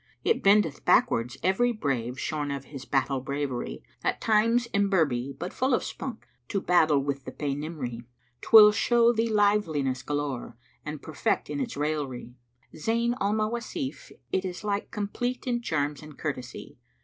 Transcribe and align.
It 0.23 0.41
bendeth 0.41 0.83
backwards 0.83 1.37
every 1.43 1.71
brave 1.71 2.19
* 2.19 2.19
Shorn 2.19 2.49
of 2.49 2.63
his 2.65 2.85
battle 2.85 3.19
bravery. 3.19 3.83
At 4.03 4.19
times 4.19 4.67
imberbe, 4.73 5.37
but 5.37 5.53
full 5.53 5.75
of 5.75 5.83
spunk 5.83 6.27
* 6.37 6.47
To 6.49 6.59
battle 6.59 6.97
with 6.97 7.23
the 7.25 7.31
Paynimry. 7.31 8.05
'T 8.41 8.47
will 8.51 8.71
show 8.71 9.13
thee 9.13 9.29
liveliness 9.29 10.01
galore 10.01 10.57
* 10.69 10.85
And 10.87 11.03
perfect 11.03 11.51
in 11.51 11.59
its 11.59 11.77
raillery: 11.77 12.33
Zayn 12.75 13.13
al 13.21 13.33
Mawasif 13.35 14.11
it 14.31 14.43
is 14.43 14.63
like 14.63 14.89
* 14.91 14.91
Complete 14.91 15.45
in 15.45 15.61
charms 15.61 16.01
and 16.01 16.17
courtesy. 16.17 16.79